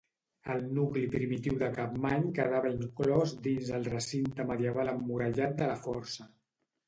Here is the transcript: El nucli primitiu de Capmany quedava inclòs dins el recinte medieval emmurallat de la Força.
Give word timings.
El 0.51 0.63
nucli 0.77 1.01
primitiu 1.15 1.57
de 1.63 1.67
Capmany 1.75 2.23
quedava 2.39 2.71
inclòs 2.77 3.35
dins 3.49 3.69
el 3.79 3.85
recinte 3.93 4.47
medieval 4.53 4.91
emmurallat 4.95 5.55
de 5.63 5.69
la 5.73 5.77
Força. 5.85 6.27